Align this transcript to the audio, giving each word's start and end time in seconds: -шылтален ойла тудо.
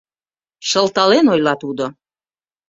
-шылтален 0.69 1.25
ойла 1.33 1.53
тудо. 1.61 1.85